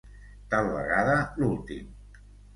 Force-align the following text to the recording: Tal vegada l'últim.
Tal 0.53 0.69
vegada 0.77 1.19
l'últim. 1.43 1.95